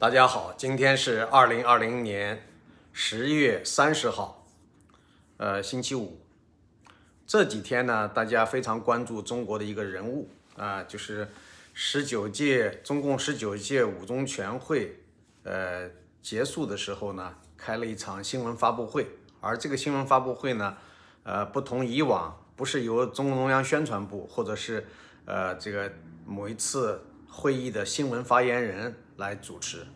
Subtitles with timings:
[0.00, 2.42] 大家好，今天是二零二零年
[2.90, 4.46] 十月三十号，
[5.36, 6.18] 呃，星期五。
[7.26, 11.28] 这几天呢，大家非常关注中国的一个人物啊，就是
[11.74, 14.96] 十九届中共十九届五中全会，
[15.42, 15.90] 呃，
[16.22, 19.06] 结束的时候呢，开了一场新闻发布会。
[19.42, 20.78] 而这个新闻发布会呢，
[21.24, 24.86] 呃，不同以往，不是由中共中央宣传部或者是
[25.26, 25.92] 呃这个
[26.24, 29.86] 某一次会议的新闻发言人来主持，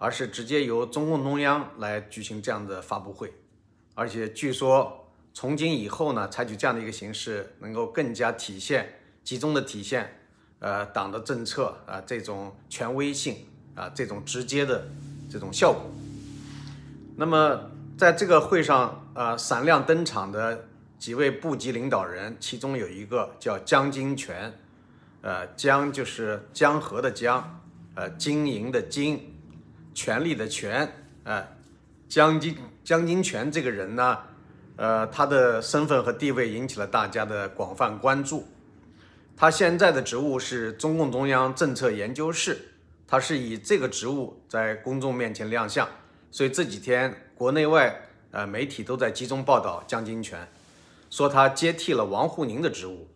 [0.00, 3.32] 而是直接由中共中央来举行这样的发布会。
[3.94, 10.18] 而且据说从今以后呢，采取这样的一个形式，能够更加体现、集中的体现，
[10.58, 13.36] 呃，党的政策啊这种权威性
[13.76, 14.88] 啊这种直接的
[15.30, 15.82] 这种效果。
[17.16, 17.70] 那么。
[17.96, 20.66] 在这个会上，呃，闪亮登场的
[20.98, 24.52] 几位部级领导人，其中有一个叫江金泉，
[25.22, 27.63] 呃，江就是江河的江，
[27.94, 29.34] 呃，经营的经，
[29.94, 31.46] 权力的权，呃，
[32.08, 34.18] 江金江金泉这个人呢，
[34.76, 38.46] 呃，他的身份和地位引起了大家的广泛关注。
[39.36, 42.56] 他现在的职务是中共中央政策研究室，
[43.06, 45.88] 他是以这个职务在公众面前亮相。
[46.30, 50.48] 所以这几天国内外呃媒体都在集中报道江金泉，
[51.10, 53.08] 说他接替了王沪宁的职务。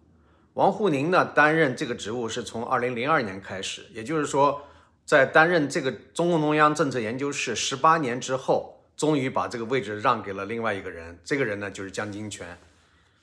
[0.55, 4.61] 王沪宁呢担任这个职务是从二零零二年开始，也就是说，
[5.09, 11.19] 在担任这个中共中央政策研究室十八年之后，终于把这个位置让给了另外一个人。
[11.25, 12.59] 这个人呢就是江金泉。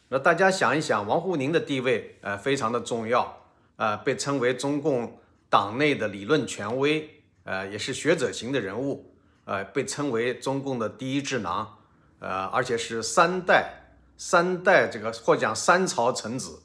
[0.08, 3.40] 那大家想一想，王沪宁的地位呃非常的重要，
[3.76, 7.08] 呃被称为中共党内的理论权威，
[7.44, 9.12] 呃也是学者型的人物。
[9.44, 11.78] 呃，被称为中共的第一智囊，
[12.18, 16.64] 呃，而且是三代三代这个或讲三朝臣子，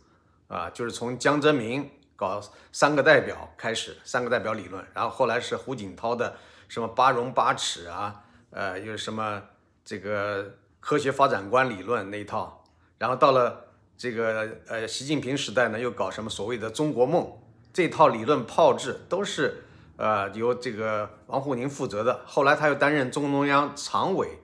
[0.48, 2.38] 啊，就是从江泽民搞
[2.70, 6.36] 三个代表开始，三个代表理论，然后后来是胡锦涛的
[6.68, 9.42] 什么八荣八耻啊，呃，又什么
[9.82, 12.62] 这个科学发展观理论那一套，
[12.98, 13.64] 然后到了
[13.96, 17.32] 这个呃习近平时代呢，又搞什么所谓的中国梦
[17.72, 19.64] 这套理论炮制都是。
[20.02, 24.38] 呃，由这个王沪宁负责的，后来他又担任中共中央常委，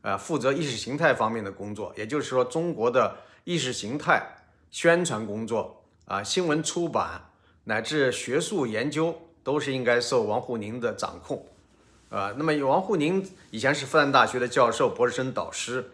[0.00, 1.92] 呃，负责意识形态方面的工作。
[1.98, 4.38] 也就是说，中国的意识形态
[4.70, 7.30] 宣传工作啊，新闻出版
[7.64, 11.46] 乃至学术研究，都是应该受王沪宁的掌控。
[12.10, 15.90] 呃，那么王沪宁以前是复旦大学的教授、博士生导师，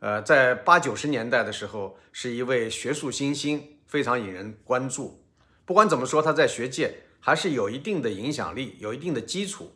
[0.00, 5.22] 呃，在八九十年代的时候，是一位学术新星，非常引人关注。
[5.64, 7.04] 不管怎么说，他在学界。
[7.24, 9.70] 还是有一定的影响力，有一定的基础，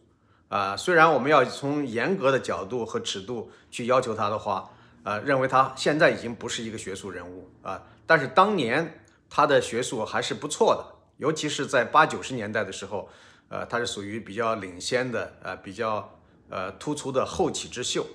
[0.49, 4.69] 啊，虽然我们要从严格的角度和尺度去要求他的话，
[5.05, 8.99] 呃，认为他现在已经不是一个学术人物啊，但是当年
[9.29, 10.85] 他的学术还是不错的，
[11.19, 13.09] 尤其是在八九十年代的时候，
[13.49, 18.07] 呃，他是属于比较领先的，呃，比较呃突出的后起之秀，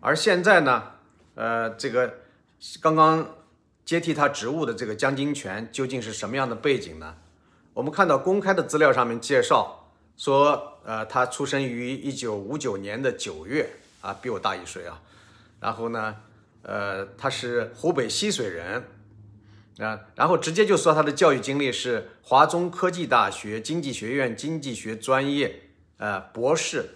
[0.00, 0.82] 而现在呢，
[1.34, 2.18] 呃，这个
[2.80, 3.36] 刚刚
[3.84, 7.14] 接替他职务的这个江金泉究竟是什么样的背景呢？
[7.74, 13.68] 我们看到公开的资料上面介绍说，呃，他出生于一九五九年的九月，
[14.00, 15.00] 啊，比我大一岁啊。
[15.60, 16.16] 然后呢，
[16.62, 18.82] 呃，他是湖北浠水人，
[19.78, 25.62] 啊，然后直接就说他的教育经历是华中科技大学经济学院经济学专业，
[25.98, 26.90] 呃，博士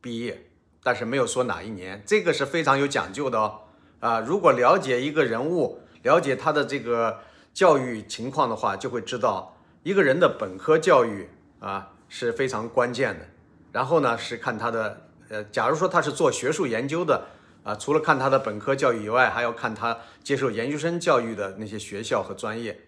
[0.00, 0.46] 毕业，
[0.82, 3.60] 但是没有说哪一年，这个是非常有讲究的哦。
[4.00, 7.20] 啊，如果了解一个人物，了解他的这个
[7.52, 9.56] 教育情况的话，就会知道。
[9.82, 11.28] 一个人的本科教育
[11.58, 13.26] 啊是非常关键的，
[13.72, 17.26] 然后呢是看他的呃，假如说他是做学术研究的
[17.62, 22.80] 啊，除了看他的本科教育以外，还要看他接受研究生教育的那些学校和专业，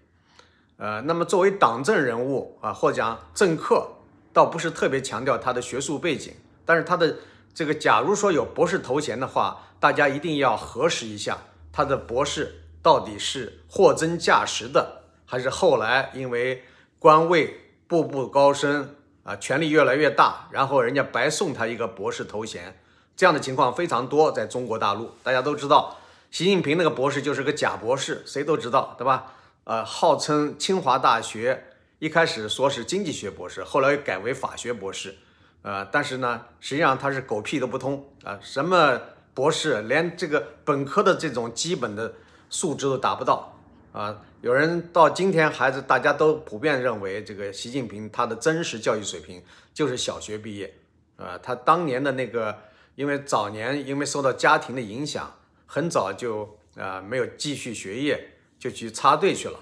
[0.76, 3.88] 呃，那么作为党政人物啊，或者讲政客，
[4.32, 7.16] 倒不是特别强调他的学术背景，但是他的
[7.54, 11.38] 这个假如说有博士头衔的话，大家一定要核实一下
[11.72, 16.62] 他的博士到底是货真价实的，还是后来因为。
[16.96, 22.80] 官位步步高升啊，权力越来越大，然后人家白送他一个博士头衔，
[23.16, 25.96] 这样的情况非常多，在中国大陆，大家都知道，
[26.30, 29.32] 习近平那个博士就是个假博士，谁都知道，对吧？
[29.64, 31.64] 呃，号称清华大学，
[31.98, 35.14] 一开始说是经济学博士，后来又改为法学博士，
[35.62, 39.00] 呃，但是呢，实际上他是狗屁都不通啊，什么
[39.32, 42.12] 博士，连这个本科的这种基本的
[42.50, 43.50] 素质都达不到。
[43.92, 49.40] 啊，有人到今天还是大家都普遍认为，这个习近平他的真实教育水平
[49.72, 50.74] 就是小学毕业，
[51.16, 52.58] 啊，他当年的那个，
[52.94, 55.34] 因为早年因为受到家庭的影响，
[55.66, 59.60] 很早就啊没有继续学业，就去插队去了，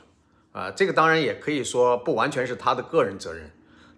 [0.53, 3.51] 啊，这个当然也可以说不完全是他的个人责任，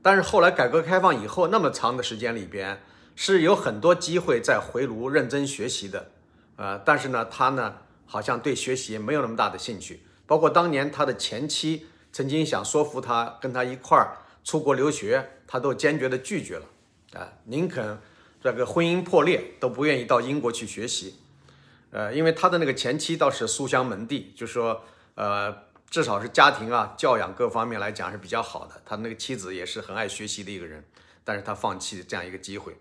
[0.03, 2.83] 但是后来改革开放以后，那么长的时间里边，
[3.17, 6.11] 是有很多机会在回炉认真学习的，
[6.57, 7.77] 呃，但是呢，他呢
[8.07, 10.03] 好像对学习没有那么大的兴趣。
[10.27, 16.67] 包括当年他的前妻曾经想说服他跟他一块儿出国留学，他都坚决的拒绝了，
[17.13, 17.99] 啊，宁肯
[18.45, 21.17] 这个婚姻破裂都不愿意到英国去学习，
[21.91, 25.65] 呃，因为他的那个前妻倒是书香门第，就说呃。
[25.91, 28.83] 至少是家庭啊，教养各方面来讲是比较好的。
[28.85, 30.83] 他那个妻子也是很爱学习的一个人，
[31.23, 32.77] 但是他放弃这样一个机会。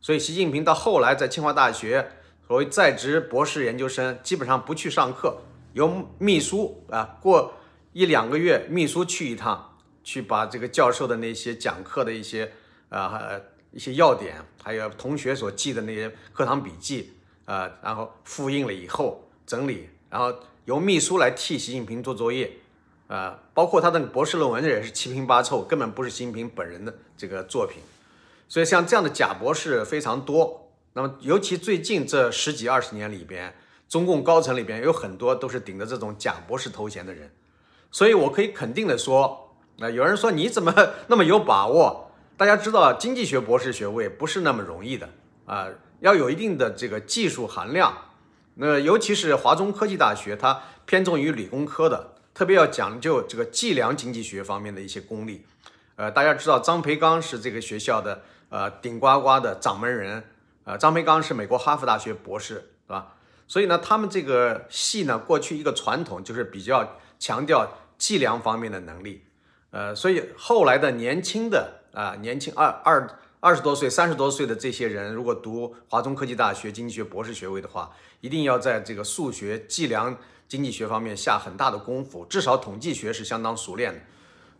[0.00, 2.10] 所以习近平到后来在清华大学
[2.48, 5.42] 所谓在职博士研究生，基本上不去上课，
[5.74, 7.54] 由秘书啊过
[7.92, 12.50] 一两个月，秘书去一趟，去把这个教授的那些讲课的一些
[12.88, 13.22] 啊
[13.78, 17.12] 一些要点，还有同学所记的那些课堂笔记
[17.44, 20.34] 啊，然后复印了以后整理，然后。
[20.64, 22.58] 由秘书来替习近平做作业，
[23.06, 27.80] 啊，包括他的博士论文也是七拼八凑，根本不是习近平本人的这个作品。
[28.50, 30.68] 所以像这样的假博士非常多。
[30.92, 33.54] 那么尤其最近这十几二十年里边，
[33.88, 37.32] 中共高层里边有很多都是顶着这种假博士头衔的人。
[37.90, 40.74] 所以我可以肯定的说，啊，有人说你怎么
[41.08, 42.07] 那么有把握？
[42.38, 45.10] 大家知道经济学博士学位不是那么容易的
[45.44, 45.66] 啊，
[45.98, 47.92] 要有一定的这个技术含量。
[48.54, 55.44] 那尤其是华中科技大学，它偏重于理工科的，特别要讲究这个计量经济学方面的一些功力。
[55.96, 60.22] 呃，大家知道张培刚是这个学校的呃顶呱呱的掌门人，
[60.62, 63.16] 呃，张培刚是美国哈佛大学博士，是吧？
[63.48, 67.68] 所以呢，他们这个系呢，过去一个传统就是比较强调
[67.98, 69.24] 计量方面的能力，
[69.72, 73.08] 呃，所以后来的年轻的啊，年轻二二。
[73.40, 77.88] 二十多岁、三十多岁的这些人，如果读华中科技大学经济学博士学位的话，
[78.20, 80.16] 一定要在这个数学、计量
[80.48, 84.00] 经济学方面下很大的功夫，至少统计学是相当熟练的。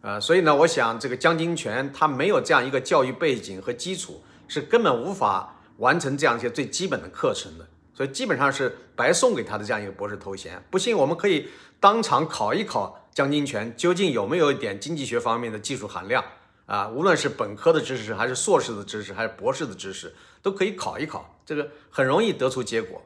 [0.03, 10.63] 呃，所以呢，我想这个江金泉他没有这样一个教育背景和基础，是根本无法完成这样一些最基本的课程的，所以基本上是白送给他的这样一个博士头衔。
[10.71, 11.49] 不信，我们可以
[11.81, 16.25] 当场考一考江金泉究竟有没有一点经济学方面的技术含量。
[16.69, 23.03] 啊，无论是本科的知识，还是硕士的知识，还是博士的知识，都可以考一考，这个很容易得出结果。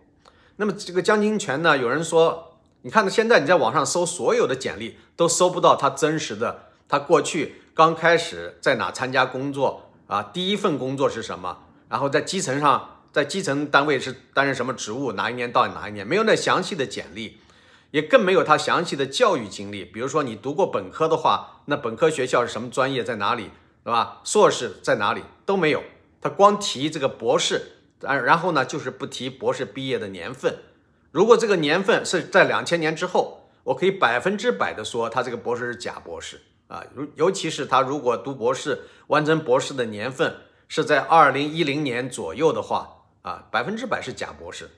[0.57, 1.79] 那么这个江金泉呢？
[1.79, 10.25] 有人说，你看到现在你在网上搜所有的简历，都搜不到他真实的，他过去刚开始在哪参加工作啊？
[10.25, 11.57] 第一份工作是什么？
[11.89, 15.13] 然后在基层上，在基层单位是担任什么职务？
[15.13, 16.05] 哪一年到哪一年？
[16.05, 17.39] 没有那详细的简历。
[17.93, 23.51] 也更没有他详细的教育经历，比如说你读过本科的话，那本科学校是什么专业，在哪里，
[23.85, 24.23] 对吧？
[24.25, 25.83] 硕士在哪里都没有，
[26.19, 30.57] 他光提这个博士，然，然后呢就是不提博士毕业的年份。
[31.11, 40.35] 如果这个年份是在两千年之后，我可以百分之百的说他这个博士是假博士啊，尤尤其是他如果读博士完成博士的年份
[40.67, 44.71] 是在二零一零年左右的话，啊，百分之百是假博士。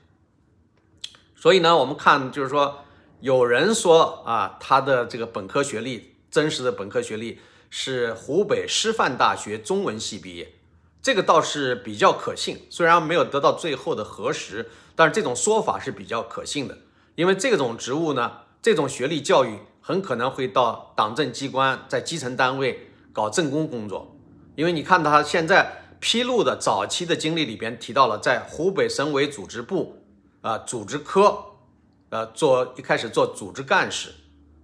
[1.33, 2.81] 所以呢，我们看就是说。
[3.21, 7.39] 有人说啊，他的这个本科学历，真实的本科学历
[7.69, 10.53] 是湖北师范大学中文系毕业，
[11.01, 12.67] 这个倒是比较可信。
[12.69, 16.77] 虽然没有得到最后的核实，但是这种说法是比较可信的。
[17.15, 18.31] 因为这种职务呢，
[18.61, 24.15] 这种学历教育很可能会到党政机关，在基层单位搞政工工作。
[24.55, 30.03] 因为你看他现在披露的早期的经历里边提到了，在湖北省委组织部
[30.41, 31.54] 啊组织科。
[32.09, 34.13] 呃，做一开始做组织干事，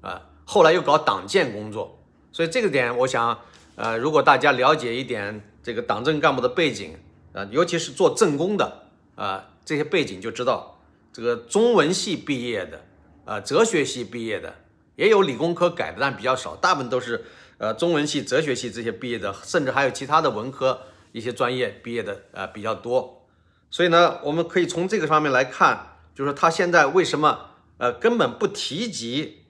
[0.01, 1.99] 啊，后来又搞党建工作，
[2.31, 3.39] 所以这个点，我想，
[3.75, 6.95] 呃，如果大家了解一点这个党政干部的背景，
[7.33, 8.83] 啊，尤其是做政工的，
[9.15, 10.79] 啊，这些背景就知道，
[11.11, 12.85] 这个中文系毕业的，
[13.25, 14.55] 啊，哲学系毕业的，
[14.95, 17.25] 也有理工科改的，但比较少，大部分都是，
[17.57, 20.79] 呃，中文系、哲学系这些毕业的，甚至还有其他的文科
[21.11, 23.27] 一些专业毕业的，呃，比较多。
[23.69, 25.87] 所以呢，我们可以从这个方面来看。
[26.13, 29.43] 就是他现在为什么呃根本不提及，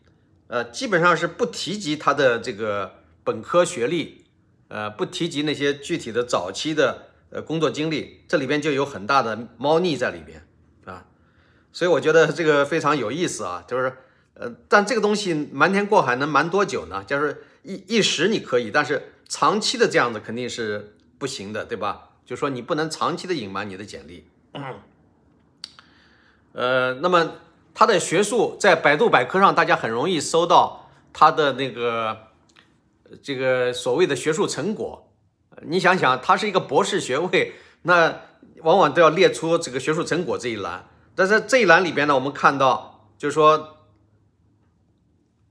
[0.47, 4.25] 呃基本上是不提及他的这个本科学历，
[4.67, 10.47] 呃不提及那些具体的早期的呃工作经历，这里边就有很大的猫腻在里边
[10.85, 11.05] 啊，
[11.71, 13.97] 所以我觉得这个非常有意思啊，就是
[14.33, 17.03] 呃但这个东西瞒天过海能瞒多久呢？
[17.03, 22.09] 就是一一时你可以，但是长期的这样子肯定是不行的，对吧？
[22.25, 24.25] 就说你不能长期的隐瞒你的简历。
[26.53, 27.31] 呃，那么
[27.73, 32.17] 他的学术在百度百科上，大家很容易搜到他的那个
[33.23, 35.07] 这个所谓的学术成果。
[35.63, 37.53] 你想想，他是一个博士学位，
[37.83, 38.21] 那
[38.63, 40.87] 往往都要列出这个学术成果这一栏。
[41.15, 43.77] 但是这一栏里边呢，我们看到就是说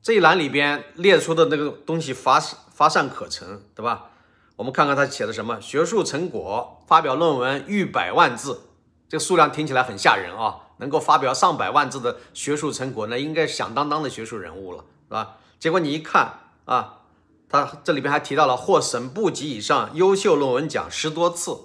[0.02, 4.10] 这一栏里边列出的那个东西乏乏善可陈，对吧？
[4.56, 8.62] 我们看看他写的什么学术成果，发表论文逾百万字，
[9.08, 10.69] 这个数量听起来很吓人啊！
[10.80, 15.36] 能够发表上百万字的学术成果，那应该是响当当的学术人物了，是吧？
[15.60, 17.02] 结果你一看啊，
[17.48, 21.56] 他这里边还提到了获省部级以上优秀论文奖十多次，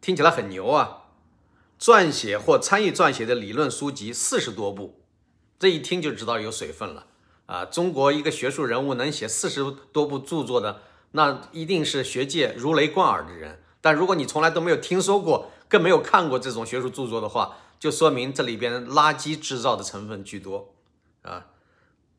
[0.00, 0.98] 听起来很牛啊！
[1.80, 5.00] 撰写或参与撰写的理论书籍四十多部，
[5.58, 7.06] 这一听就知道有水分了
[7.46, 7.64] 啊！
[7.64, 10.82] 中国一个学术人物能写四十多部著作的，
[11.12, 13.60] 那一定是学界如雷贯耳的人。
[13.80, 20.72] 但如果你从来都没有听说过，更没有看过这种学术著作的话，就说明这里边垃圾制造的成分居多
[21.22, 21.48] 啊。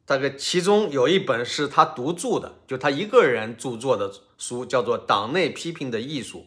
[0.05, 6.39] 大概其中有一本是他独著的，就他一个人著作的书，叫做《党内批评的艺术》，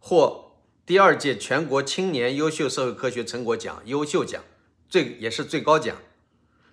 [0.00, 0.52] 获
[0.86, 4.42] 第二届全国青年优秀社会科学成果奖优秀奖，
[4.88, 5.94] 最也是最高奖。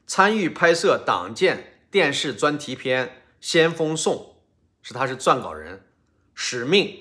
[0.07, 3.07] 参与拍摄党建电视专题片
[3.41, 4.15] 《先锋颂》，
[4.81, 5.85] 是他是撰稿人。
[6.33, 6.97] 使命，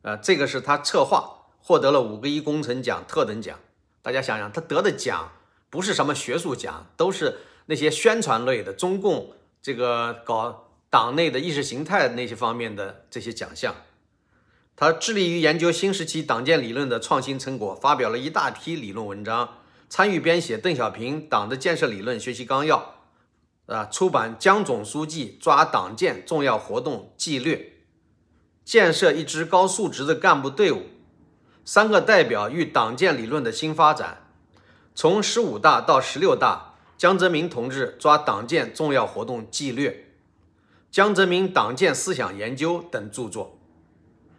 [0.00, 3.58] 呃，这个是他策划，获得了五个一工程奖特等奖。
[4.02, 5.32] 大家想想，他得的奖
[5.68, 7.40] 不是什么学术奖，都是。
[7.66, 13.76] 那些宣传类的中共这个搞党内的意识形态那些方面的这些奖项，
[14.74, 22.96] 他致力于研究新时期党建理论的创新成果，发表了一大批理论文章，参与编写邓小平党的建设理论学习纲要，
[23.66, 27.74] 啊，出版江总书记抓党建重要活动纪略，
[28.64, 30.86] 建设一支高素质的干部队伍，
[31.64, 34.26] 三个代表与党建理论的新发展，
[34.94, 36.66] 从十五大到十六大。
[36.98, 40.04] 江泽民同志抓党建重要活动纪略，
[40.90, 43.58] 江泽民党建思想研究等著作，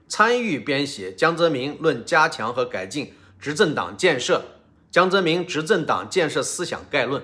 [0.07, 4.37] 参与编写《江泽民论加强和改进执政党建设》
[4.91, 7.23] 《江泽民执政党建设思想概论》。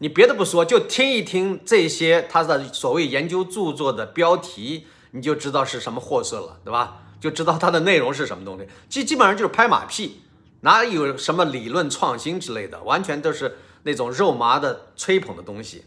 [0.00, 7.02] 你别的不说，就听一听这些他的所谓研究著作的标题，你就知道是什么货色了，对吧？
[7.20, 8.68] 就知道它的内容是什么东西。
[8.88, 10.22] 基基本上就是拍马屁，
[10.60, 13.58] 哪有什么理论创新之类的，完全都是。
[13.84, 15.84] 那种肉麻的吹捧的东西，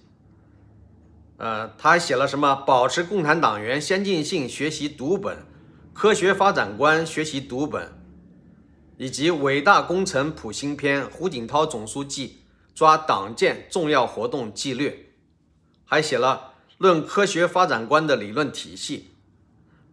[1.38, 2.56] 呃，他还写了什么？
[2.56, 5.46] 保持共产党员先进性学习读本，
[5.94, 7.92] 科学发展观学习读本，
[8.98, 15.12] 以及伟大工程谱新篇，胡锦涛总书记抓党建重要活动纪略，
[15.84, 19.11] 还写了论科学发展观的理论体系，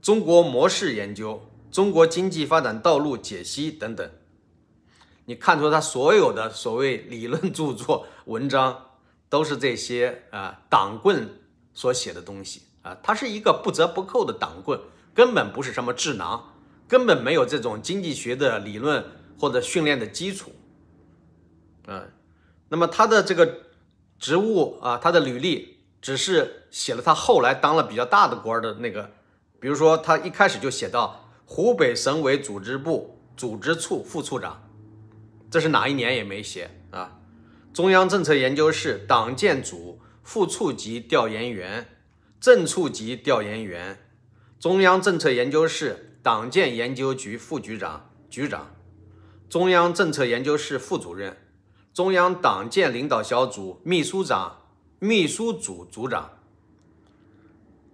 [0.09, 4.11] 中国模式研究，中国经济发展道路解析等等。
[5.27, 8.87] 你看出他所有的所谓理论著作文章，
[9.29, 11.29] 都是这些啊党棍
[11.75, 14.81] 所写的东西啊，他是一个不折不扣的党棍，
[15.13, 16.55] 根本不是什么智囊，
[16.89, 19.05] 根本没有这种经济学的理论
[19.39, 20.53] 或者训练的基础，
[21.87, 22.05] 啊，
[22.71, 23.59] 那么他的这个
[24.19, 29.11] 职务啊，他的履历只是写了他后来当了比较大的官的那个，
[29.61, 34.63] 比如说他一开始就写到湖北省委组织部组织处副处长。
[35.51, 37.21] 这是哪一年也没写啊？
[37.73, 41.87] 中央政策研究室党建组副处级调研员、
[42.41, 43.99] 正处级调研员，
[44.61, 48.75] 中央政策研究室党建研究局副局长、局长，
[49.49, 51.37] 中央政策研究室副主任，
[51.95, 54.65] 中央党建领导小组秘书长、
[54.99, 56.38] 秘书组组长，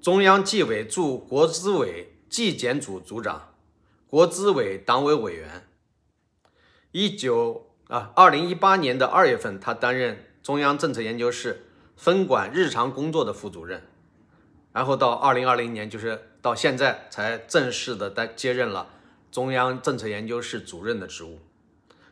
[0.04, 3.54] 中央纪委驻国资委纪检组组长，
[4.06, 5.66] 国资委党委委员。
[6.92, 11.64] 一九啊，二零一八年的二月份，他担任中央政策研究室
[11.96, 13.82] 分管日常工作的副主任，
[14.74, 18.90] 然后到二零二零年，就是到现在才正式的担接任了
[19.32, 21.38] 中央政策研究室主任的职务。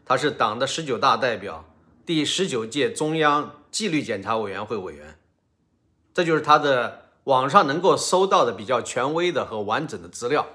[0.07, 1.71] 他是党的十九大代表，
[2.07, 5.19] 第十九届中央纪律检查委员会委员。
[6.15, 10.47] 这就是他的网上能够搜到的比较权威的和完整的资料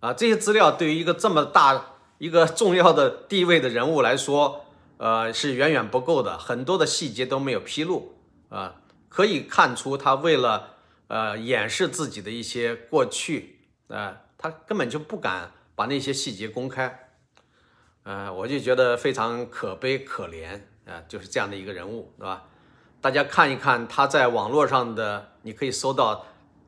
[0.00, 1.86] 啊，这些资料对于一个这么大。
[2.20, 4.66] 一个重要的地位的人物来说，
[4.98, 8.14] 呃，是远远不够的，很多的细节都没有披露
[8.50, 8.74] 啊。
[9.08, 10.74] 可以看出，他为了
[11.08, 17.08] 呃掩饰自己的一些过去，啊，他根本就不敢把那些细节公开，
[18.02, 22.44] 呃，我就觉得非常可悲可怜啊，就是这样的一个人物，对吧？
[23.00, 26.26] 大家看一看他在网络上的，你可以搜到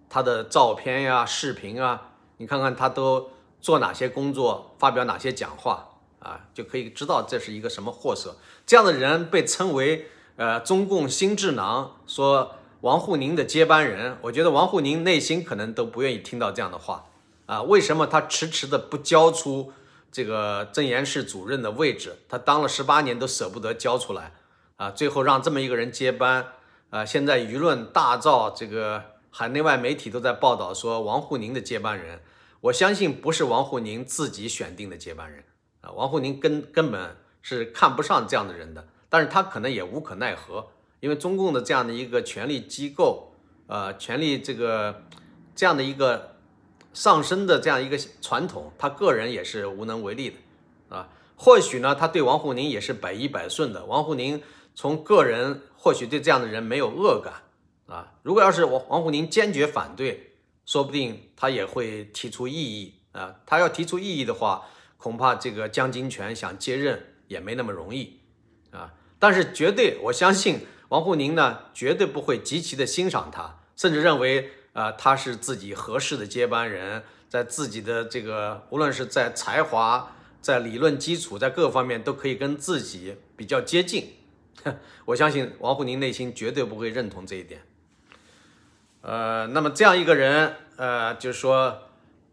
[0.08, 3.30] 他的照片呀、视频啊，你看看他都。
[3.62, 8.36] 做哪些工作，发表哪些讲话啊，就可以知道这是一个什么货色。
[8.66, 14.18] 这样的人被称为呃中共新智囊，说王沪宁的接班人。
[14.22, 17.06] 我觉得王沪宁内心可能都不愿意听到这样的话
[17.46, 17.62] 啊。
[17.62, 19.72] 为什么他迟迟的不交出
[20.10, 22.18] 这个政研室主任的位置？
[22.28, 24.32] 他当了十八年都舍不得交出来
[24.76, 26.52] 啊，最后让这么一个人接班
[26.90, 27.04] 啊。
[27.04, 32.20] 现在舆论大造，这个海内外媒体都在报道说王沪宁的接班人。
[32.62, 35.42] 我相信不是王沪宁自己选定的接班人
[35.80, 40.68] 啊，王沪宁根根本是看不上这样的人的，但是他可能也无可奈何，
[41.00, 43.32] 因为中共的这样的一个权力机构，
[43.66, 45.02] 呃，权力这个
[45.56, 46.36] 这样的一个
[46.92, 51.08] 上升的这样一个传统，他个人也是无能为力的啊。
[51.34, 53.84] 或许呢，他对王沪宁也是百依百顺的。
[53.86, 54.40] 王沪宁
[54.74, 57.34] 从个人或许对这样的人没有恶感
[57.86, 58.12] 啊。
[58.22, 63.36] 如果要是王王沪宁坚决反对，说不定他也会提出异议啊。
[63.46, 68.20] 他要提出异议的话，恐怕这个江金泉想接任也没那么容易
[68.70, 68.94] 啊。
[69.18, 80.16] 但是绝对，我相信王沪宁呢，绝对不会极其的欣赏他，甚至认为啊他是自己合适的接班人，在自己的这个无论是在才华。
[80.40, 84.08] 在理论基础，在各方面都可以跟自己比较接近，
[85.06, 87.62] 我相信王沪宁内心绝对不会认同这一点。
[89.00, 91.88] 呃，那么这样一个人，呃，就是说，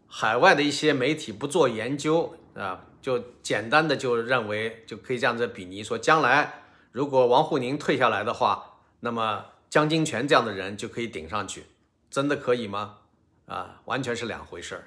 [0.06, 11.66] 海外的一些媒体不做研究啊，就简单的就认为就可以这样子比拟说，将来如果王沪宁退下来的话，那么江金泉这样的人就可以顶上去，
[12.10, 12.98] 真的可以吗？
[13.46, 14.84] 啊，完全是两回事儿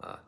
[0.00, 0.20] 啊。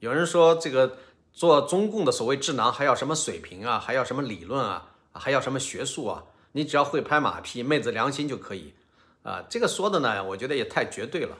[0.00, 0.98] 有人说这个。
[1.34, 3.78] 做中共的所谓智囊还要什么水平啊？
[3.78, 4.91] 还要什么理论啊？
[5.12, 6.24] 还要什么学术啊？
[6.52, 8.74] 你只要会拍马屁、昧着良心就可以
[9.22, 9.44] 啊！
[9.48, 11.36] 这个说的呢，我觉得也太绝对了。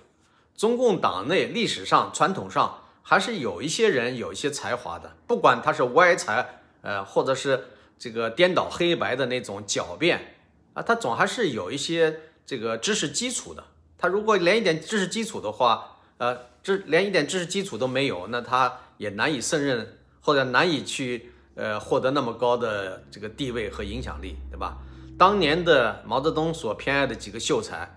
[0.56, 10.36] 中共党内历史上、传统上还是有一些人有一些才华的，不管他是歪才，呃，或者是这个颠倒黑白的那种狡辩
[10.74, 13.64] 啊，他总还是有一些这个知识基础的。
[13.98, 18.78] 他如果连一点知识基础的话，呃，这连一点知识基础都没有，那他。
[18.98, 24.78] 也难以胜任，或者难以去呃获得那么高的这个地位和影响力，对吧？
[25.18, 27.96] 当年的毛泽东所偏爱的几个秀才，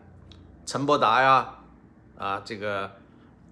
[0.66, 1.56] 陈伯达呀，
[2.18, 2.92] 啊，这个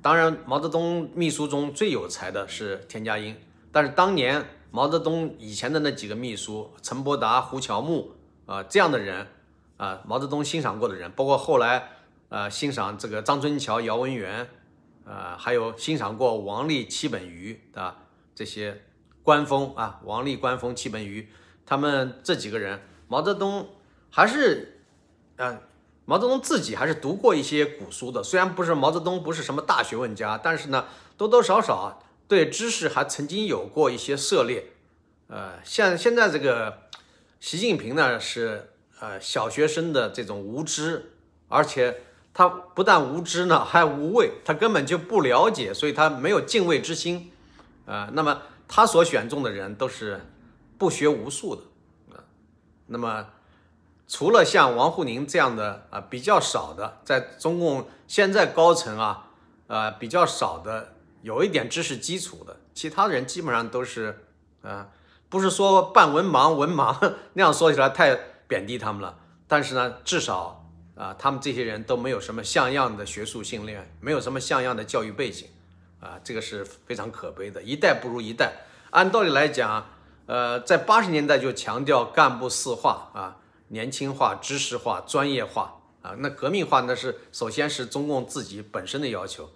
[0.02, 3.36] 当然毛泽东秘书中最有才的是田家英，
[3.72, 8.12] 但是当年毛泽东以前的那几个秘书，陈伯达、胡乔木
[8.46, 9.28] 啊这样的人
[9.78, 11.90] 啊，毛泽东欣赏过的人，包括后来
[12.30, 14.50] 啊欣赏这个张春桥、姚文元。
[15.06, 17.94] 啊，还有欣赏过王立、戚本禹的
[18.34, 18.84] 这些
[19.24, 21.30] 官风啊，王立、官风、戚本禹，
[21.66, 23.70] 他们这几个人，毛泽东
[24.10, 24.82] 还是，
[25.38, 25.62] 嗯，
[26.06, 28.22] 毛泽东自己还是读过一些古书的。
[28.22, 30.86] 虽然不是毛泽东不是什么大学问家，但是呢，
[31.18, 34.66] 多多少少对知识还曾经有过一些涉猎。
[35.28, 36.84] 呃，像现在这个
[37.40, 41.14] 习近平呢，是呃小学生的这种无知，
[41.48, 42.02] 而且。
[42.36, 47.32] 他不但无知呢，还无畏，他根本就不了解，所以他没有敬畏之心，
[47.86, 50.22] 啊，那么他所选中的人都是
[50.78, 52.24] 不学无术的，啊，
[52.88, 53.28] 那么
[54.08, 59.32] 除了像王沪宁这样的啊比较少的，在中共现在高层啊，
[59.68, 64.26] 呃比较少的有一点知识基础的，其他人基本上都是，
[64.62, 64.90] 啊，
[65.30, 68.16] 不是说半文盲文盲 那样说起来太
[68.48, 70.60] 贬低他们了，但是呢，至少。
[70.96, 75.48] 啊，他们这些人都没有什么像样的学术训练，没有什么像样的教育背景，
[76.04, 78.52] 啊，这个是非常可悲的，一代不如一代。
[78.90, 79.86] 按道理来讲，
[80.26, 83.38] 呃，在八十年代就强调干部四化啊，
[83.70, 89.50] 年轻化、知识化、专业化啊，那革命化那是首先是中共自己本身的要求。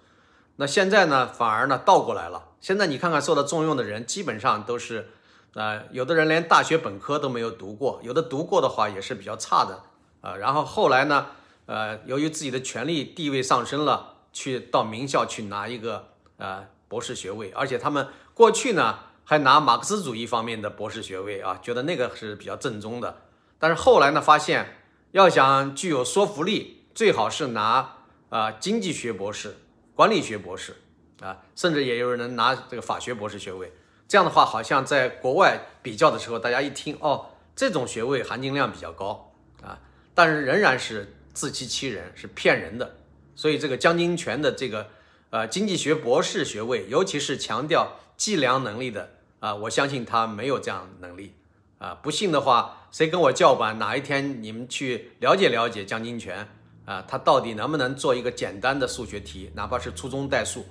[0.56, 2.48] 那现在呢，反而呢倒过来了。
[2.60, 5.10] 现在你看看受到重用的人，基本上都是，
[5.54, 9.82] 啊，有的人连大学本科都没有读过，有的读过的话也是比较差的。
[10.20, 11.26] 啊，然后后来呢，
[11.66, 16.08] 呃，由于自己的权力地位上升了，去到名校去拿一个
[16.38, 23.22] 呃博士学位，而且他们过去呢还拿马克思主义方面的博士学位啊，觉得那个是比较正宗的。
[23.58, 24.78] 但是后来呢，发现
[25.10, 27.96] 要想具有说服力，最好是拿
[28.30, 29.56] 啊经济学博士、
[29.94, 30.76] 管理学博士
[31.20, 33.72] 啊，甚至也有人能拿这个法学博士学位。
[34.06, 39.78] 这样的话，好像在国外比较的时候，大家一听哦，这种学位含金量比较高啊。
[40.14, 42.96] 但是仍然是自欺欺人，是骗人的。
[43.36, 44.88] 所以这个江金泉的这个
[45.30, 49.10] 呃经济学博士学位，尤其是强调计量能力的
[49.40, 51.34] 啊，我相信他没有这样能力
[51.78, 51.94] 啊。
[52.02, 53.78] 不信的话，谁跟我叫板？
[53.78, 56.48] 哪一天你们去了解了解江金泉
[56.84, 60.64] 啊，他到底能不能做一个简单的数学题，哪怕是初中代数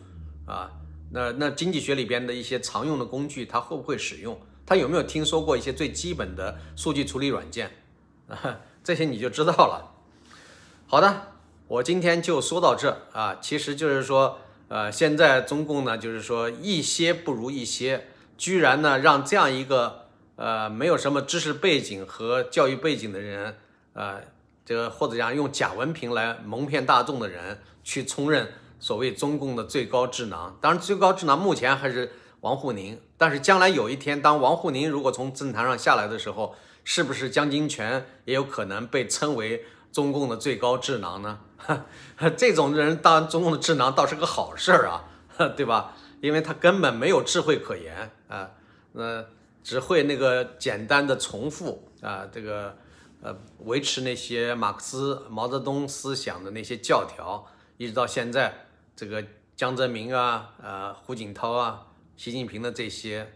[0.46, 0.72] 啊？
[1.12, 4.38] 那那经济学里边的一些常用的工具，他会不会使用？
[4.66, 7.72] 他有没有听说过一些最基本的数据处理软件
[8.28, 8.60] 啊？
[8.84, 9.94] 这些你就知道了。
[10.88, 11.34] 好的，
[11.68, 13.38] 我今天就说到这啊。
[13.42, 23.56] 其实就是说，呃，现在中共呢，就是说一些不如一些，居然呢让这样一个呃没有什么知识背景和教育背景的人，
[23.94, 24.22] 呃，
[24.66, 30.58] 这个或者讲用假文凭来蒙骗大众的人去充任所谓中共的最高智囊。
[30.60, 41.40] 当然，最高智囊目前还是王沪宁，但是将来有一天，当王沪宁如果从政坛上下来的时候，是不是江金泉也有可能被称为中共的最高智囊呢？
[42.38, 45.04] 这种人当中共的智囊倒是个好事儿啊，
[45.58, 45.96] 对吧？
[46.22, 48.52] 因为他根本没有智慧可言啊，
[48.94, 49.26] 那
[49.64, 52.78] 只会那个简单的重复啊，这个。
[53.20, 57.44] 呃，维持那些马克思、毛泽东思想的那些教条，
[57.78, 63.34] 一直到现在，这个江泽民啊、呃胡锦涛啊、习近平的这些，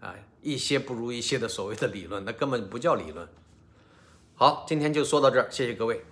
[0.00, 3.26] 啊一些不如一些的所谓的理论，那根本不叫理论。
[4.42, 6.02] 好，今天就说到这儿，谢谢各位。